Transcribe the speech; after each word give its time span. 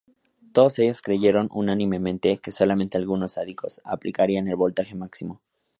Todos 0.51 0.79
ellos 0.79 1.03
creyeron 1.03 1.47
unánimemente 1.53 2.39
que 2.39 2.51
solamente 2.51 2.97
algunos 2.97 3.33
sádicos 3.33 3.81
aplicarían 3.85 4.47
el 4.47 4.55
voltaje 4.55 4.95
máximo. 4.95 5.43